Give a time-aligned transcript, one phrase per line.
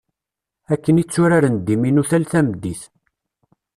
[0.73, 2.81] Akken i tturaren ddiminu tal tameddit.